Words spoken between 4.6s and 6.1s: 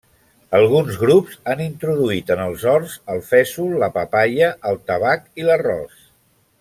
el tabac i l'arròs.